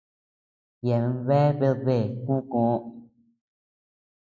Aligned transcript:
Yeabean 0.85 1.19
bea 1.27 1.49
bedbêe 1.59 1.99
Kukoo. 2.25 2.77